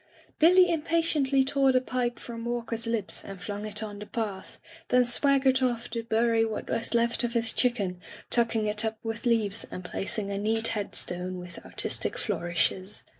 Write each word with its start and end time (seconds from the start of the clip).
Billy 0.39 0.71
impatiently 0.71 1.43
tore 1.43 1.71
the 1.71 1.79
pipe 1.79 2.17
from 2.17 2.43
Walk 2.45 2.73
er's 2.73 2.87
lips 2.87 3.23
and 3.23 3.39
flung 3.39 3.67
it 3.67 3.83
on 3.83 3.99
the 3.99 4.07
path, 4.07 4.57
then 4.87 5.05
swag 5.05 5.43
gered 5.43 5.61
off 5.61 5.91
to 5.91 6.01
bury 6.01 6.43
what 6.43 6.67
was 6.71 6.95
left 6.95 7.23
of 7.23 7.33
his 7.33 7.53
chicken, 7.53 8.01
tucking 8.31 8.65
it 8.65 8.83
up 8.83 8.97
with 9.03 9.27
leaves 9.27 9.63
and 9.69 9.83
placing 9.85 10.31
a 10.31 10.39
neat 10.39 10.69
headstone 10.69 11.37
with 11.37 11.63
artistic 11.63 12.17
flourishes. 12.17 13.03